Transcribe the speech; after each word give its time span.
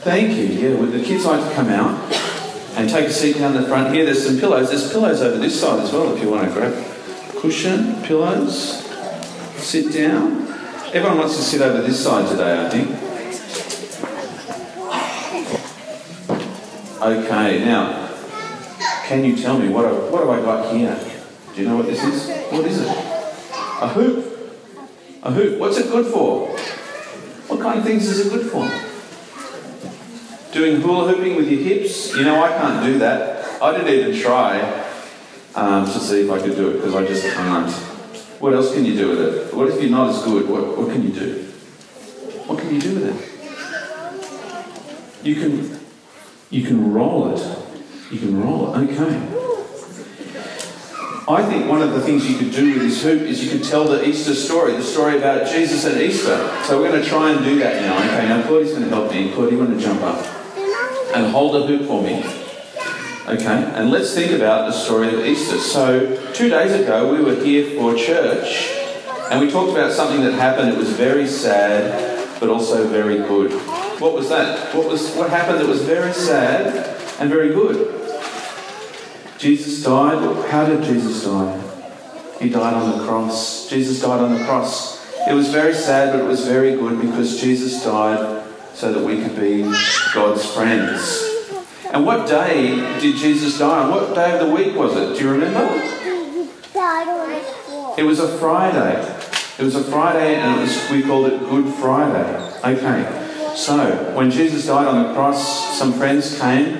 Thank 0.00 0.36
you. 0.36 0.44
Yeah, 0.44 0.74
well, 0.74 0.86
the 0.86 1.02
kids 1.02 1.24
like 1.24 1.42
to 1.42 1.54
come 1.56 1.68
out 1.70 2.12
and 2.76 2.88
take 2.88 3.06
a 3.06 3.12
seat 3.12 3.38
down 3.38 3.54
the 3.54 3.64
front 3.64 3.92
here. 3.92 4.04
There's 4.04 4.24
some 4.24 4.38
pillows. 4.38 4.70
There's 4.70 4.92
pillows 4.92 5.20
over 5.20 5.38
this 5.38 5.60
side 5.60 5.80
as 5.80 5.92
well 5.92 6.14
if 6.14 6.22
you 6.22 6.30
want 6.30 6.46
to 6.46 6.54
grab 6.54 6.72
cushion, 7.40 8.00
pillows. 8.04 8.84
Sit 9.56 9.92
down. 9.92 10.46
Everyone 10.94 11.18
wants 11.18 11.36
to 11.36 11.42
sit 11.42 11.60
over 11.60 11.82
this 11.82 12.02
side 12.02 12.28
today, 12.30 12.64
I 12.64 12.70
think. 12.70 12.88
Okay, 17.02 17.64
now, 17.64 18.08
can 19.04 19.24
you 19.24 19.36
tell 19.36 19.58
me 19.58 19.68
what, 19.68 19.84
I, 19.84 19.92
what 19.92 20.20
have 20.20 20.30
I 20.30 20.40
got 20.40 20.74
here? 20.74 20.98
Do 21.54 21.60
you 21.60 21.68
know 21.68 21.76
what 21.76 21.86
this 21.86 22.02
is? 22.04 22.28
What 22.52 22.64
is 22.64 22.80
it? 22.80 22.88
A 22.88 23.88
hoop. 23.88 24.24
A 25.24 25.32
hoop. 25.32 25.58
What's 25.58 25.78
it 25.78 25.90
good 25.90 26.06
for? 26.12 26.48
What 27.48 27.60
kind 27.60 27.80
of 27.80 27.84
things 27.84 28.06
is 28.06 28.26
it 28.26 28.30
good 28.30 28.50
for? 28.50 28.87
Doing 30.52 30.80
hula 30.80 31.12
hooping 31.12 31.34
with 31.36 31.50
your 31.50 31.60
hips? 31.60 32.16
You 32.16 32.24
know, 32.24 32.42
I 32.42 32.48
can't 32.48 32.82
do 32.84 32.98
that. 33.00 33.60
I 33.60 33.76
didn't 33.76 33.92
even 33.92 34.18
try 34.18 34.62
um, 35.54 35.84
to 35.84 35.98
see 35.98 36.22
if 36.22 36.30
I 36.30 36.40
could 36.40 36.56
do 36.56 36.70
it 36.70 36.74
because 36.74 36.94
I 36.94 37.04
just 37.06 37.26
can't. 37.34 37.70
What 38.40 38.54
else 38.54 38.72
can 38.72 38.86
you 38.86 38.96
do 38.96 39.10
with 39.10 39.20
it? 39.20 39.52
What 39.54 39.68
if 39.68 39.78
you're 39.80 39.90
not 39.90 40.08
as 40.08 40.22
good? 40.22 40.48
What, 40.48 40.78
what 40.78 40.90
can 40.90 41.02
you 41.02 41.10
do? 41.10 41.44
What 42.46 42.60
can 42.60 42.74
you 42.74 42.80
do 42.80 42.94
with 42.94 43.08
it? 43.08 43.16
You 45.26 45.34
can, 45.34 45.78
you 46.48 46.64
can 46.64 46.94
roll 46.94 47.34
it. 47.34 47.42
You 48.10 48.18
can 48.18 48.42
roll 48.42 48.74
it. 48.74 48.90
Okay. 48.90 49.34
I 51.28 51.44
think 51.44 51.68
one 51.68 51.82
of 51.82 51.92
the 51.92 52.00
things 52.00 52.26
you 52.30 52.38
could 52.38 52.52
do 52.52 52.72
with 52.72 52.82
this 52.82 53.02
hoop 53.02 53.20
is 53.20 53.44
you 53.44 53.50
could 53.50 53.64
tell 53.68 53.84
the 53.84 54.08
Easter 54.08 54.32
story, 54.32 54.72
the 54.72 54.82
story 54.82 55.18
about 55.18 55.46
Jesus 55.46 55.84
and 55.84 56.00
Easter. 56.00 56.38
So 56.64 56.80
we're 56.80 56.88
going 56.88 57.02
to 57.02 57.06
try 57.06 57.32
and 57.32 57.44
do 57.44 57.58
that 57.58 57.82
now. 57.82 57.98
Okay, 57.98 58.26
now 58.28 58.40
Claudie's 58.46 58.70
going 58.70 58.84
to 58.84 58.88
help 58.88 59.12
me. 59.12 59.30
Claudie, 59.34 59.56
you 59.56 59.58
want 59.58 59.78
to 59.78 59.80
jump 59.84 60.00
up 60.00 60.37
and 61.18 61.32
hold 61.32 61.56
a 61.56 61.66
hoop 61.66 61.86
for 61.86 62.02
me? 62.02 62.22
Okay, 63.26 63.72
and 63.74 63.90
let's 63.90 64.14
think 64.14 64.32
about 64.32 64.68
the 64.68 64.72
story 64.72 65.08
of 65.12 65.26
Easter. 65.26 65.58
So, 65.58 66.32
two 66.32 66.48
days 66.48 66.72
ago, 66.72 67.12
we 67.12 67.22
were 67.22 67.34
here 67.34 67.76
for 67.76 67.94
church 67.94 68.74
and 69.30 69.40
we 69.40 69.50
talked 69.50 69.72
about 69.72 69.92
something 69.92 70.22
that 70.22 70.32
happened. 70.32 70.70
It 70.70 70.78
was 70.78 70.90
very 70.92 71.26
sad, 71.26 72.40
but 72.40 72.48
also 72.48 72.86
very 72.88 73.16
good. 73.16 73.52
What 74.00 74.14
was 74.14 74.30
that? 74.30 74.74
What, 74.74 74.88
was, 74.88 75.14
what 75.14 75.28
happened 75.28 75.60
that 75.60 75.68
was 75.68 75.82
very 75.82 76.14
sad 76.14 76.96
and 77.20 77.28
very 77.28 77.50
good? 77.50 77.94
Jesus 79.38 79.82
died. 79.82 80.46
How 80.50 80.64
did 80.64 80.82
Jesus 80.82 81.24
die? 81.24 81.60
He 82.40 82.48
died 82.48 82.74
on 82.74 82.98
the 82.98 83.04
cross. 83.04 83.68
Jesus 83.68 84.00
died 84.00 84.20
on 84.20 84.38
the 84.38 84.44
cross. 84.46 85.04
It 85.28 85.34
was 85.34 85.50
very 85.50 85.74
sad, 85.74 86.12
but 86.12 86.24
it 86.24 86.26
was 86.26 86.46
very 86.46 86.76
good 86.76 86.98
because 87.00 87.38
Jesus 87.38 87.84
died 87.84 88.47
so 88.78 88.92
that 88.92 89.04
we 89.04 89.20
could 89.20 89.34
be 89.34 89.62
God's 90.14 90.46
friends. 90.54 91.24
And 91.92 92.06
what 92.06 92.28
day 92.28 92.76
did 93.00 93.16
Jesus 93.16 93.58
die 93.58 93.82
on? 93.82 93.90
What 93.90 94.14
day 94.14 94.38
of 94.38 94.46
the 94.46 94.54
week 94.54 94.76
was 94.76 94.94
it? 94.96 95.18
Do 95.18 95.24
you 95.24 95.32
remember? 95.32 95.64
It 97.98 98.04
was 98.04 98.20
a 98.20 98.38
Friday. 98.38 99.02
It 99.58 99.64
was 99.64 99.74
a 99.74 99.82
Friday, 99.82 100.36
and 100.36 100.60
was 100.60 100.90
we 100.92 101.02
called 101.02 101.26
it 101.26 101.40
Good 101.40 101.74
Friday. 101.74 102.52
Okay. 102.64 103.54
So 103.56 104.14
when 104.14 104.30
Jesus 104.30 104.66
died 104.66 104.86
on 104.86 105.08
the 105.08 105.12
cross, 105.12 105.76
some 105.76 105.94
friends 105.94 106.38
came 106.38 106.76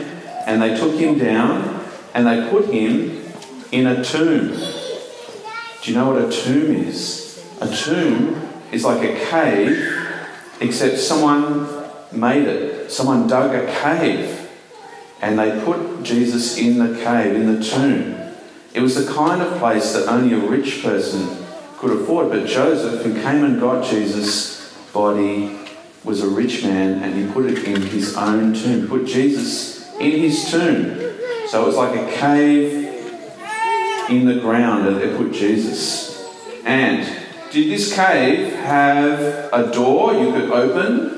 and 0.47 0.63
they 0.63 0.77
took 0.77 0.95
him 0.95 1.19
down 1.19 1.85
and 2.15 2.25
they 2.29 2.49
put 2.49 2.67
him 2.67 3.25
in 3.73 3.89
a 3.89 4.05
tomb. 4.05 4.51
Do 5.83 5.91
you 5.91 5.97
know 5.97 6.13
what 6.13 6.23
a 6.23 6.31
tomb 6.31 6.77
is? 6.77 7.45
A 7.61 7.67
tomb 7.75 8.49
is 8.71 8.85
like 8.85 9.03
a 9.03 9.19
cave, 9.29 10.07
except 10.61 10.99
someone 10.99 11.78
made 12.13 12.47
it. 12.47 12.91
Someone 12.91 13.27
dug 13.27 13.55
a 13.55 13.73
cave 13.81 14.49
and 15.21 15.39
they 15.39 15.63
put 15.65 16.03
Jesus 16.03 16.57
in 16.57 16.79
the 16.79 17.03
cave, 17.03 17.35
in 17.35 17.55
the 17.55 17.65
tomb. 17.65 18.15
It 18.75 18.81
was 18.81 18.95
the 18.95 19.13
kind 19.13 19.43
of 19.43 19.59
place 19.59 19.93
that 19.93 20.09
only 20.09 20.35
a 20.35 20.39
rich 20.39 20.83
person 20.83 21.45
could 21.79 21.91
afford. 21.91 22.31
But 22.31 22.47
Joseph, 22.47 23.03
who 23.03 23.15
came 23.15 23.45
and 23.45 23.61
got 23.61 23.85
Jesus' 23.85 24.73
body, 24.93 25.59
was 26.05 26.23
a 26.23 26.29
rich 26.29 26.63
man 26.65 27.03
and 27.03 27.15
he 27.15 27.31
put 27.33 27.47
it 27.47 27.65
in 27.65 27.83
his 27.83 28.17
own 28.17 28.55
tomb. 28.55 28.89
Put 28.89 29.07
Jesus 29.07 29.93
in 29.99 30.13
his 30.13 30.51
tomb. 30.51 30.97
So 31.49 31.63
it 31.63 31.67
was 31.67 31.77
like 31.77 31.99
a 31.99 32.13
cave 32.13 32.85
in 34.09 34.25
the 34.25 34.41
ground 34.41 34.87
that 34.87 35.01
they 35.01 35.17
put 35.17 35.33
Jesus. 35.33 36.27
And 36.65 37.05
did 37.51 37.71
this 37.71 37.95
cave 37.95 38.53
have 38.55 39.21
a 39.53 39.71
door 39.73 40.13
you 40.15 40.33
could 40.33 40.51
open 40.51 41.18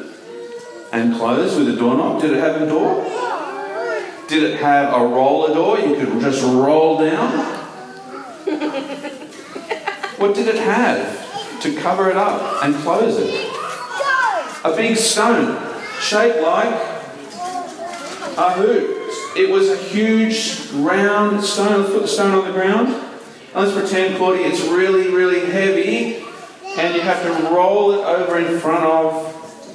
and 0.92 1.14
close 1.14 1.56
with 1.56 1.68
a 1.68 1.76
doorknob? 1.76 2.20
Did 2.20 2.32
it 2.32 2.40
have 2.40 2.60
a 2.60 2.66
door? 2.66 3.04
Did 4.28 4.42
it 4.44 4.60
have 4.60 4.92
a 4.94 5.06
roller 5.06 5.54
door 5.54 5.78
you 5.78 5.94
could 5.96 6.20
just 6.20 6.42
roll 6.42 6.98
down? 6.98 7.30
what 10.18 10.34
did 10.34 10.48
it 10.48 10.56
have 10.56 11.60
to 11.62 11.74
cover 11.76 12.10
it 12.10 12.16
up 12.16 12.64
and 12.64 12.74
close 12.76 13.18
it? 13.18 13.46
A 14.64 14.74
big 14.76 14.96
stone 14.96 15.56
shaped 16.00 16.40
like 16.42 16.74
a 18.36 18.52
hoop. 18.52 18.96
It 19.36 19.50
was 19.50 19.68
a 19.70 19.76
huge 19.76 20.70
round 20.72 21.42
stone. 21.44 21.82
Let's 21.82 21.92
put 21.92 22.02
the 22.02 22.08
stone 22.08 22.32
on 22.32 22.46
the 22.46 22.52
ground. 22.52 22.88
let's 23.54 23.72
pretend, 23.72 24.16
Claudia, 24.16 24.48
it's 24.48 24.62
really, 24.62 25.08
really 25.14 25.50
heavy, 25.50 26.24
and 26.78 26.94
you 26.94 27.00
have 27.00 27.22
to 27.22 27.30
roll 27.54 27.92
it 27.92 28.04
over 28.04 28.38
in 28.38 28.58
front 28.60 28.84
of 28.84 29.29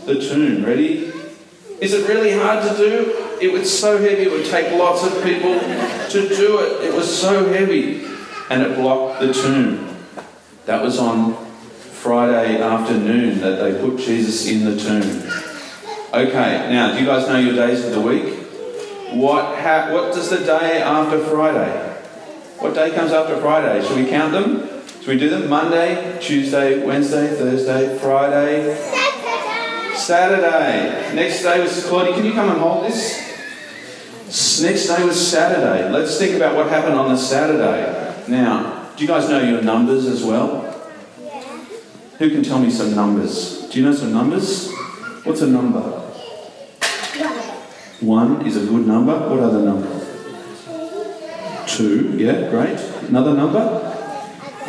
the 0.05 0.15
tomb. 0.15 0.63
Ready? 0.65 1.11
Is 1.81 1.93
it 1.93 2.07
really 2.07 2.31
hard 2.31 2.63
to 2.63 2.77
do? 2.77 3.37
It 3.41 3.51
was 3.51 3.77
so 3.77 3.97
heavy, 3.97 4.23
it 4.23 4.31
would 4.31 4.45
take 4.45 4.71
lots 4.77 5.03
of 5.03 5.23
people 5.23 5.59
to 5.59 6.29
do 6.29 6.59
it. 6.59 6.85
It 6.85 6.93
was 6.93 7.19
so 7.19 7.51
heavy, 7.51 8.05
and 8.49 8.61
it 8.61 8.77
blocked 8.77 9.19
the 9.19 9.33
tomb. 9.33 9.95
That 10.65 10.81
was 10.81 10.97
on 10.97 11.35
Friday 11.35 12.61
afternoon 12.61 13.39
that 13.39 13.57
they 13.61 13.77
put 13.79 13.99
Jesus 13.99 14.47
in 14.47 14.63
the 14.63 14.77
tomb. 14.77 15.31
Okay, 16.13 16.69
now, 16.71 16.93
do 16.93 16.99
you 17.01 17.05
guys 17.05 17.27
know 17.27 17.37
your 17.37 17.55
days 17.55 17.83
of 17.83 17.91
the 17.91 18.01
week? 18.01 18.35
What, 19.11 19.59
ha- 19.59 19.89
what 19.91 20.13
does 20.13 20.29
the 20.29 20.39
day 20.39 20.81
after 20.81 21.19
Friday? 21.25 21.93
What 22.59 22.73
day 22.73 22.91
comes 22.91 23.11
after 23.11 23.35
Friday? 23.41 23.85
Should 23.85 23.97
we 23.97 24.05
count 24.07 24.31
them? 24.31 24.69
Should 24.99 25.07
we 25.07 25.17
do 25.19 25.29
them? 25.29 25.49
Monday, 25.49 26.17
Tuesday, 26.21 26.85
Wednesday, 26.85 27.27
Thursday, 27.35 27.97
Friday, 27.99 28.75
Saturday. 29.95 31.15
Next 31.15 31.41
day 31.41 31.61
was 31.61 31.85
Claudia. 31.85 32.13
Can 32.13 32.25
you 32.25 32.33
come 32.33 32.49
and 32.49 32.59
hold 32.59 32.85
this? 32.85 33.23
Next 34.61 34.87
day 34.87 35.03
was 35.03 35.15
Saturday. 35.31 35.89
Let's 35.89 36.17
think 36.17 36.35
about 36.35 36.55
what 36.55 36.69
happened 36.69 36.95
on 36.95 37.09
the 37.09 37.17
Saturday. 37.17 38.13
Now, 38.27 38.89
do 38.95 39.03
you 39.03 39.07
guys 39.07 39.29
know 39.29 39.41
your 39.41 39.61
numbers 39.61 40.05
as 40.05 40.23
well? 40.23 40.63
Yeah. 41.21 41.41
Who 42.19 42.29
can 42.29 42.43
tell 42.43 42.59
me 42.59 42.69
some 42.69 42.95
numbers? 42.95 43.69
Do 43.69 43.79
you 43.79 43.85
know 43.85 43.93
some 43.93 44.13
numbers? 44.13 44.71
What's 45.23 45.41
a 45.41 45.47
number? 45.47 45.81
One 48.01 48.45
is 48.45 48.57
a 48.57 48.65
good 48.65 48.85
number. 48.85 49.17
What 49.29 49.39
other 49.39 49.61
number? 49.61 50.05
Two. 51.65 52.15
Yeah, 52.17 52.49
great. 52.49 52.79
Another 53.09 53.33
number? 53.33 53.91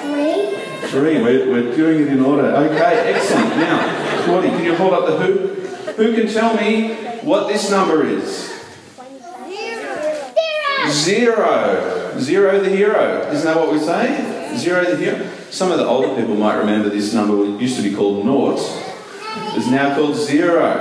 Three. 0.00 0.88
Three. 0.88 1.22
We're, 1.22 1.50
we're 1.50 1.76
doing 1.76 2.03
it 2.03 2.08
in 2.08 2.20
order. 2.25 2.44
Okay, 2.44 3.12
excellent. 3.12 3.56
Now, 3.56 4.06
Claudia, 4.26 4.50
can 4.50 4.64
you 4.64 4.75
hold 4.75 4.92
up 4.92 5.06
the 5.06 5.16
hoop? 5.16 5.56
Who 5.97 6.14
can 6.14 6.26
tell 6.26 6.56
me 6.56 6.94
what 7.22 7.47
this 7.47 7.70
number 7.70 8.04
is? 8.04 8.53
Zero. 9.47 10.91
Zero. 10.91 12.19
Zero 12.19 12.60
the 12.60 12.69
hero. 12.69 13.31
Isn't 13.31 13.44
that 13.47 13.56
what 13.56 13.72
we 13.72 13.78
say? 13.78 14.56
Zero 14.56 14.84
the 14.84 14.97
hero. 14.97 15.31
Some 15.50 15.70
of 15.70 15.78
the 15.78 15.87
older 15.87 16.14
people 16.20 16.34
might 16.34 16.56
remember 16.56 16.88
this 16.88 17.14
number 17.14 17.44
it 17.44 17.60
used 17.60 17.76
to 17.76 17.82
be 17.82 17.94
called 17.94 18.26
naught. 18.26 18.59
It's 19.54 19.69
now 19.69 19.94
called 19.94 20.16
zero. 20.16 20.76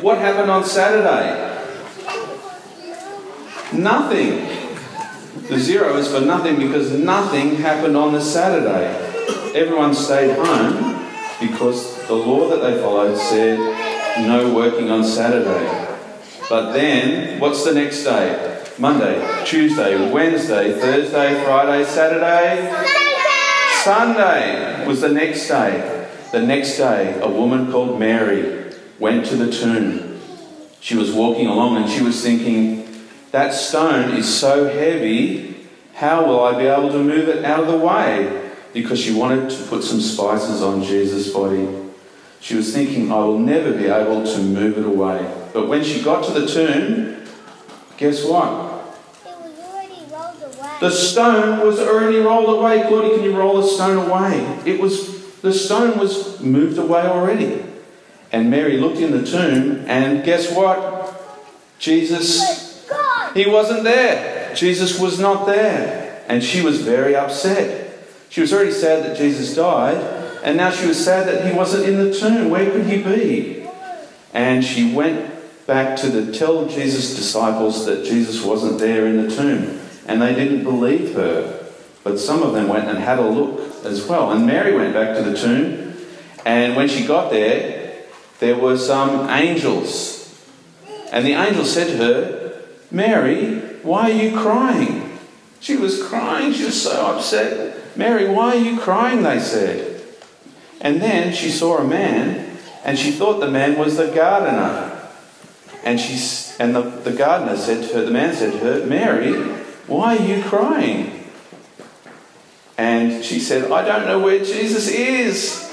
What 0.00 0.18
happened 0.18 0.50
on 0.50 0.64
Saturday? 0.64 1.48
Nothing. 3.72 4.46
The 5.48 5.58
zero 5.58 5.96
is 5.96 6.08
for 6.12 6.20
nothing 6.20 6.56
because 6.56 6.92
nothing 6.92 7.56
happened 7.56 7.96
on 7.96 8.12
the 8.12 8.20
Saturday. 8.20 8.94
Everyone 9.54 9.94
stayed 9.94 10.36
home 10.36 11.06
because 11.40 11.99
the 12.10 12.16
law 12.16 12.48
that 12.48 12.60
they 12.60 12.82
followed 12.82 13.16
said 13.16 13.56
no 14.26 14.52
working 14.52 14.90
on 14.90 15.04
Saturday. 15.04 15.96
But 16.48 16.72
then, 16.72 17.38
what's 17.38 17.64
the 17.64 17.72
next 17.72 18.02
day? 18.02 18.66
Monday, 18.78 19.44
Tuesday, 19.44 20.10
Wednesday, 20.10 20.72
Thursday, 20.72 21.44
Friday, 21.44 21.84
Saturday, 21.84 22.68
Sunday 23.84 24.80
Sunday 24.80 24.86
was 24.88 25.02
the 25.02 25.08
next 25.08 25.46
day. 25.46 26.08
The 26.32 26.42
next 26.42 26.78
day, 26.78 27.20
a 27.20 27.28
woman 27.28 27.70
called 27.70 28.00
Mary 28.00 28.74
went 28.98 29.26
to 29.26 29.36
the 29.36 29.52
tomb. 29.52 30.20
She 30.80 30.96
was 30.96 31.12
walking 31.12 31.46
along 31.46 31.76
and 31.76 31.88
she 31.88 32.02
was 32.02 32.20
thinking, 32.20 33.06
that 33.30 33.54
stone 33.54 34.16
is 34.16 34.26
so 34.26 34.68
heavy, 34.68 35.68
how 35.94 36.26
will 36.26 36.42
I 36.42 36.58
be 36.58 36.66
able 36.66 36.90
to 36.90 36.98
move 36.98 37.28
it 37.28 37.44
out 37.44 37.60
of 37.60 37.68
the 37.68 37.78
way? 37.78 38.50
Because 38.72 38.98
she 38.98 39.14
wanted 39.14 39.50
to 39.50 39.62
put 39.68 39.84
some 39.84 40.00
spices 40.00 40.60
on 40.60 40.82
Jesus' 40.82 41.32
body. 41.32 41.79
She 42.40 42.54
was 42.54 42.72
thinking, 42.74 43.12
I 43.12 43.18
will 43.18 43.38
never 43.38 43.72
be 43.72 43.86
able 43.86 44.24
to 44.24 44.38
move 44.38 44.78
it 44.78 44.86
away. 44.86 45.30
But 45.52 45.68
when 45.68 45.84
she 45.84 46.02
got 46.02 46.24
to 46.24 46.32
the 46.32 46.46
tomb, 46.46 47.26
guess 47.96 48.24
what? 48.24 48.98
It 49.26 49.36
was 49.42 49.58
already 49.58 50.04
rolled 50.10 50.42
away. 50.42 50.76
The 50.80 50.90
stone 50.90 51.66
was 51.66 51.78
already 51.78 52.18
rolled 52.18 52.58
away. 52.58 52.82
Claudia, 52.88 53.16
can 53.16 53.24
you 53.24 53.36
roll 53.36 53.60
the 53.60 53.68
stone 53.68 54.10
away? 54.10 54.60
It 54.64 54.80
was 54.80 55.20
the 55.40 55.52
stone 55.52 55.98
was 55.98 56.40
moved 56.40 56.78
away 56.78 57.02
already. 57.02 57.64
And 58.32 58.50
Mary 58.50 58.76
looked 58.76 58.98
in 58.98 59.10
the 59.10 59.24
tomb, 59.24 59.84
and 59.88 60.24
guess 60.24 60.54
what? 60.54 60.98
Jesus, 61.78 62.86
he 63.34 63.46
wasn't 63.48 63.84
there. 63.84 64.54
Jesus 64.54 65.00
was 65.00 65.18
not 65.18 65.46
there. 65.46 66.22
And 66.28 66.44
she 66.44 66.62
was 66.62 66.82
very 66.82 67.16
upset. 67.16 67.98
She 68.28 68.40
was 68.40 68.52
already 68.52 68.70
sad 68.70 69.04
that 69.04 69.16
Jesus 69.16 69.54
died, 69.54 69.96
and 70.42 70.56
now 70.56 70.70
she 70.70 70.86
was 70.86 71.02
sad 71.02 71.26
that 71.26 71.46
he 71.46 71.56
wasn't 71.56 71.86
in 71.86 71.96
the 71.96 72.14
tomb. 72.14 72.50
Where 72.50 72.70
could 72.70 72.86
he 72.86 73.02
be? 73.02 73.68
And 74.32 74.64
she 74.64 74.92
went 74.92 75.30
back 75.66 75.96
to 75.98 76.08
the, 76.08 76.32
tell 76.32 76.66
Jesus' 76.66 77.14
disciples 77.16 77.86
that 77.86 78.04
Jesus 78.04 78.42
wasn't 78.44 78.78
there 78.78 79.06
in 79.06 79.26
the 79.26 79.34
tomb 79.34 79.80
and 80.06 80.20
they 80.20 80.34
didn't 80.34 80.64
believe 80.64 81.14
her. 81.14 81.64
But 82.02 82.18
some 82.18 82.42
of 82.42 82.52
them 82.52 82.68
went 82.68 82.88
and 82.88 82.98
had 82.98 83.20
a 83.20 83.28
look 83.28 83.84
as 83.84 84.06
well. 84.06 84.32
And 84.32 84.44
Mary 84.46 84.74
went 84.74 84.92
back 84.92 85.16
to 85.16 85.22
the 85.22 85.36
tomb, 85.36 85.96
and 86.44 86.74
when 86.74 86.88
she 86.88 87.06
got 87.06 87.30
there, 87.30 88.04
there 88.40 88.56
were 88.56 88.76
some 88.76 89.28
angels. 89.30 90.16
And 91.12 91.26
the 91.26 91.34
angel 91.34 91.64
said 91.64 91.88
to 91.88 91.96
her, 91.98 92.62
Mary, 92.90 93.60
why 93.82 94.10
are 94.10 94.14
you 94.14 94.36
crying? 94.36 95.18
She 95.60 95.76
was 95.76 96.02
crying, 96.02 96.52
she 96.54 96.64
was 96.64 96.82
so 96.82 97.06
upset. 97.06 97.96
Mary, 97.96 98.28
why 98.28 98.56
are 98.56 98.60
you 98.60 98.80
crying? 98.80 99.22
They 99.22 99.38
said. 99.38 99.89
And 100.80 101.00
then 101.00 101.32
she 101.34 101.50
saw 101.50 101.78
a 101.78 101.84
man, 101.84 102.58
and 102.84 102.98
she 102.98 103.10
thought 103.10 103.40
the 103.40 103.50
man 103.50 103.78
was 103.78 103.96
the 103.96 104.08
gardener. 104.08 105.08
And, 105.84 106.00
she, 106.00 106.18
and 106.58 106.74
the, 106.74 106.82
the 106.82 107.12
gardener 107.12 107.56
said 107.56 107.88
to 107.88 107.94
her, 107.96 108.04
the 108.04 108.10
man 108.10 108.34
said 108.34 108.52
to 108.52 108.58
her, 108.58 108.86
Mary, 108.86 109.32
why 109.86 110.16
are 110.16 110.22
you 110.22 110.42
crying? 110.42 111.24
And 112.76 113.24
she 113.24 113.40
said, 113.40 113.70
I 113.70 113.84
don't 113.84 114.06
know 114.06 114.18
where 114.18 114.38
Jesus 114.38 114.88
is. 114.88 115.70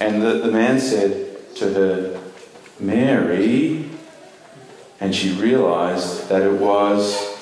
And 0.00 0.22
the, 0.22 0.38
the 0.38 0.50
man 0.50 0.80
said 0.80 1.54
to 1.56 1.72
her, 1.74 2.20
Mary. 2.80 3.90
And 5.00 5.14
she 5.14 5.32
realized 5.32 6.28
that 6.28 6.42
it 6.42 6.60
was 6.60 7.32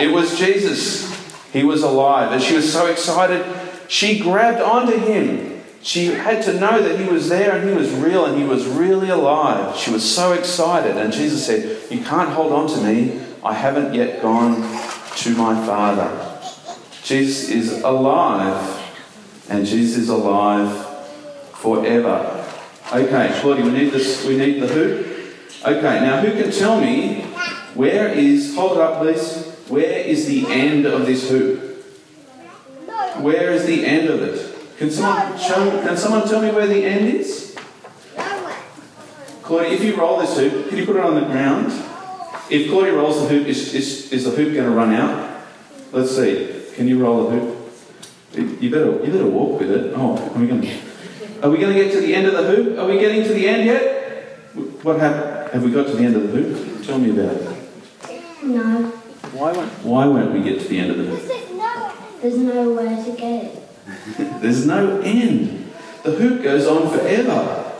it 0.00 0.10
was 0.10 0.38
Jesus. 0.38 1.10
He 1.52 1.62
was 1.62 1.82
alive. 1.82 2.32
And 2.32 2.42
she 2.42 2.54
was 2.54 2.72
so 2.72 2.86
excited, 2.86 3.44
she 3.88 4.18
grabbed 4.18 4.60
onto 4.62 4.96
him. 4.96 5.49
She 5.82 6.06
had 6.06 6.42
to 6.44 6.60
know 6.60 6.82
that 6.82 7.00
he 7.00 7.08
was 7.10 7.28
there 7.28 7.56
and 7.56 7.68
he 7.68 7.74
was 7.74 7.90
real 7.90 8.26
and 8.26 8.36
he 8.36 8.44
was 8.44 8.66
really 8.66 9.08
alive. 9.08 9.76
She 9.76 9.90
was 9.90 10.14
so 10.14 10.32
excited. 10.32 10.96
And 10.96 11.12
Jesus 11.12 11.46
said, 11.46 11.90
You 11.90 12.04
can't 12.04 12.30
hold 12.30 12.52
on 12.52 12.68
to 12.68 12.76
me. 12.82 13.20
I 13.42 13.54
haven't 13.54 13.94
yet 13.94 14.20
gone 14.20 14.56
to 15.16 15.34
my 15.36 15.54
Father. 15.66 16.26
Jesus 17.02 17.48
is 17.48 17.82
alive, 17.82 18.94
and 19.48 19.66
Jesus 19.66 20.04
is 20.04 20.08
alive 20.10 20.86
forever. 21.54 22.46
Okay, 22.92 23.36
Claudia, 23.40 23.64
we 23.64 23.70
need 23.72 23.90
this. 23.90 24.24
We 24.26 24.36
need 24.36 24.60
the 24.60 24.68
hoop. 24.68 25.06
Okay, 25.64 26.00
now 26.00 26.20
who 26.20 26.40
can 26.40 26.52
tell 26.52 26.80
me 26.80 27.22
where 27.74 28.08
is? 28.08 28.54
Hold 28.54 28.72
it 28.72 28.78
up, 28.78 29.00
please. 29.00 29.46
Where 29.68 29.98
is 29.98 30.26
the 30.26 30.46
end 30.50 30.86
of 30.86 31.06
this 31.06 31.30
hoop? 31.30 31.84
Where 33.18 33.52
is 33.52 33.66
the 33.66 33.86
end 33.86 34.08
of 34.08 34.22
it? 34.22 34.39
Can 34.80 34.90
someone 34.90 35.38
show? 35.38 35.82
Can 35.82 35.94
someone 35.94 36.26
tell 36.26 36.40
me 36.40 36.50
where 36.52 36.66
the 36.66 36.82
end 36.82 37.06
is? 37.06 37.54
Claudia, 39.42 39.72
if 39.72 39.84
you 39.84 39.94
roll 39.94 40.18
this 40.18 40.38
hoop, 40.38 40.70
can 40.70 40.78
you 40.78 40.86
put 40.86 40.96
it 40.96 41.04
on 41.04 41.16
the 41.16 41.26
ground? 41.26 41.66
If 42.48 42.70
Claudia 42.70 42.94
rolls 42.94 43.20
the 43.20 43.28
hoop, 43.28 43.46
is, 43.46 43.74
is, 43.74 44.10
is 44.10 44.24
the 44.24 44.30
hoop 44.30 44.54
going 44.54 44.64
to 44.64 44.70
run 44.70 44.94
out? 44.94 45.42
Let's 45.92 46.16
see. 46.16 46.64
Can 46.76 46.88
you 46.88 46.98
roll 46.98 47.28
the 47.28 47.38
hoop? 47.38 48.58
You 48.62 48.70
better, 48.70 49.04
you 49.04 49.12
better 49.12 49.26
walk 49.26 49.60
with 49.60 49.70
it. 49.70 49.92
Oh, 49.94 50.16
are 50.16 50.40
we 50.40 50.46
going 50.46 50.62
to, 50.62 50.80
are 51.42 51.50
we 51.50 51.58
going 51.58 51.76
to 51.76 51.84
get 51.84 51.92
to 51.92 52.00
the 52.00 52.14
end 52.14 52.26
of 52.26 52.32
the 52.32 52.44
hoop? 52.44 52.78
Are 52.78 52.86
we 52.86 52.98
getting 52.98 53.22
to 53.24 53.34
the 53.34 53.46
end 53.46 53.66
yet? 53.66 54.38
What 54.82 54.98
happened? 54.98 55.52
Have 55.52 55.62
we 55.62 55.72
got 55.72 55.88
to 55.88 55.92
the 55.92 56.04
end 56.04 56.16
of 56.16 56.22
the 56.22 56.28
hoop? 56.28 56.86
Tell 56.86 56.98
me 56.98 57.10
about 57.10 57.36
it. 57.36 58.44
No. 58.44 58.86
Why 59.32 59.52
won't, 59.52 59.72
why 59.84 60.06
won't 60.06 60.32
we 60.32 60.42
get 60.42 60.58
to 60.58 60.68
the 60.68 60.78
end 60.78 60.90
of 60.90 60.96
the 60.96 61.04
hoop? 61.04 62.22
There's 62.22 62.38
nowhere 62.38 63.04
to 63.04 63.10
get 63.12 63.44
it. 63.44 63.59
There's 64.40 64.66
no 64.66 65.00
end. 65.00 65.72
The 66.02 66.12
hoop 66.12 66.42
goes 66.42 66.66
on 66.66 66.90
forever. 66.90 67.72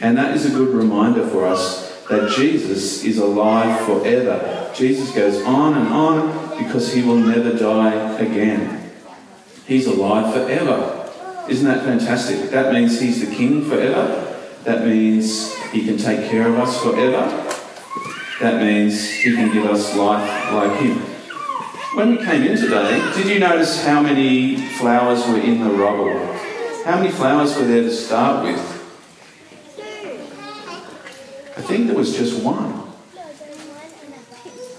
And 0.00 0.16
that 0.16 0.36
is 0.36 0.46
a 0.46 0.50
good 0.50 0.74
reminder 0.74 1.26
for 1.26 1.46
us 1.46 1.88
that 2.08 2.30
Jesus 2.30 3.04
is 3.04 3.18
alive 3.18 3.84
forever. 3.84 4.70
Jesus 4.74 5.10
goes 5.12 5.42
on 5.44 5.74
and 5.74 5.88
on 5.88 6.58
because 6.62 6.92
he 6.92 7.02
will 7.02 7.16
never 7.16 7.56
die 7.56 8.18
again. 8.18 8.90
He's 9.66 9.86
alive 9.86 10.32
forever. 10.32 11.10
Isn't 11.48 11.66
that 11.66 11.84
fantastic? 11.84 12.50
That 12.50 12.72
means 12.72 13.00
he's 13.00 13.28
the 13.28 13.34
king 13.34 13.64
forever. 13.68 14.36
That 14.64 14.86
means 14.86 15.54
he 15.70 15.84
can 15.84 15.96
take 15.96 16.30
care 16.30 16.48
of 16.48 16.58
us 16.58 16.82
forever. 16.82 17.26
That 18.40 18.62
means 18.62 19.10
he 19.10 19.34
can 19.34 19.52
give 19.52 19.64
us 19.64 19.96
life 19.96 20.52
like 20.52 20.80
him. 20.80 21.02
When 21.98 22.12
we 22.12 22.18
came 22.18 22.44
in 22.44 22.56
today, 22.56 23.12
did 23.16 23.26
you 23.26 23.40
notice 23.40 23.84
how 23.84 24.00
many 24.00 24.54
flowers 24.54 25.26
were 25.26 25.40
in 25.40 25.64
the 25.64 25.70
rubble? 25.70 26.32
How 26.84 26.96
many 26.98 27.10
flowers 27.10 27.56
were 27.56 27.64
there 27.64 27.82
to 27.82 27.90
start 27.90 28.44
with? 28.44 28.60
I 31.56 31.60
think 31.62 31.88
there 31.88 31.96
was 31.96 32.16
just 32.16 32.40
one. 32.40 32.72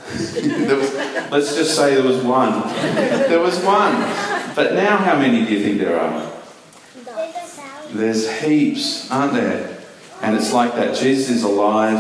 was, 0.08 0.94
let's 1.30 1.56
just 1.58 1.76
say 1.76 1.96
there 1.96 2.06
was 2.06 2.24
one. 2.24 2.62
There 2.96 3.42
was 3.42 3.62
one. 3.66 3.96
But 4.56 4.76
now, 4.76 4.96
how 4.96 5.20
many 5.20 5.46
do 5.46 5.54
you 5.54 5.62
think 5.62 5.80
there 5.80 6.00
are? 6.00 6.32
There's 7.90 8.32
heaps, 8.40 9.12
aren't 9.12 9.34
there? 9.34 9.78
And 10.22 10.38
it's 10.38 10.54
like 10.54 10.74
that. 10.76 10.96
Jesus 10.96 11.30
is 11.30 11.44
alive, 11.44 12.00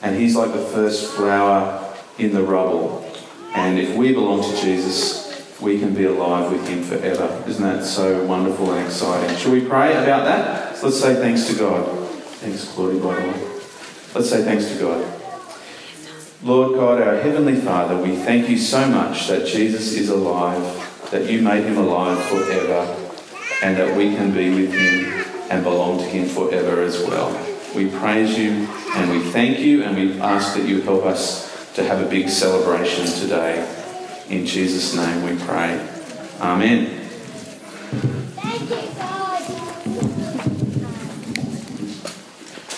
and 0.00 0.14
he's 0.14 0.36
like 0.36 0.52
the 0.52 0.64
first 0.66 1.10
flower 1.10 1.92
in 2.18 2.32
the 2.32 2.44
rubble. 2.44 3.09
And 3.54 3.78
if 3.78 3.96
we 3.96 4.12
belong 4.12 4.42
to 4.42 4.60
Jesus, 4.60 5.58
we 5.60 5.78
can 5.78 5.94
be 5.94 6.04
alive 6.04 6.50
with 6.50 6.66
him 6.68 6.82
forever. 6.82 7.42
Isn't 7.46 7.62
that 7.62 7.84
so 7.84 8.24
wonderful 8.24 8.72
and 8.72 8.86
exciting? 8.86 9.36
Shall 9.36 9.52
we 9.52 9.60
pray 9.60 9.92
about 9.92 10.24
that? 10.24 10.76
So 10.76 10.86
let's 10.86 11.00
say 11.00 11.14
thanks 11.14 11.46
to 11.48 11.54
God. 11.58 12.08
Thanks, 12.40 12.72
Claudia, 12.72 13.02
by 13.02 13.14
the 13.16 13.28
way. 13.28 13.50
Let's 14.14 14.30
say 14.30 14.42
thanks 14.44 14.68
to 14.68 14.78
God. 14.78 15.20
Lord 16.42 16.72
God, 16.74 17.02
our 17.02 17.16
Heavenly 17.20 17.60
Father, 17.60 18.00
we 18.00 18.16
thank 18.16 18.48
you 18.48 18.56
so 18.56 18.88
much 18.88 19.28
that 19.28 19.46
Jesus 19.46 19.92
is 19.92 20.08
alive, 20.08 21.08
that 21.10 21.30
you 21.30 21.42
made 21.42 21.64
him 21.64 21.76
alive 21.76 22.18
forever, 22.28 22.96
and 23.62 23.76
that 23.76 23.94
we 23.94 24.14
can 24.14 24.32
be 24.32 24.48
with 24.48 24.72
him 24.72 25.26
and 25.50 25.62
belong 25.62 25.98
to 25.98 26.04
him 26.04 26.26
forever 26.26 26.82
as 26.82 26.98
well. 27.02 27.30
We 27.74 27.90
praise 27.90 28.38
you 28.38 28.66
and 28.94 29.10
we 29.10 29.30
thank 29.30 29.58
you 29.58 29.82
and 29.82 29.96
we 29.96 30.18
ask 30.20 30.56
that 30.56 30.66
you 30.66 30.80
help 30.80 31.04
us 31.04 31.49
to 31.74 31.84
have 31.84 32.04
a 32.04 32.08
big 32.08 32.28
celebration 32.28 33.06
today. 33.06 33.66
In 34.28 34.46
Jesus' 34.46 34.94
name 34.94 35.22
we 35.24 35.44
pray. 35.44 35.86
Amen. 36.40 37.00